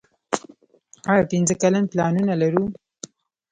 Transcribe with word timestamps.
آیا 1.11 1.23
پنځه 1.31 1.53
کلن 1.61 1.83
پلانونه 1.91 2.33
لرو؟ 2.41 2.63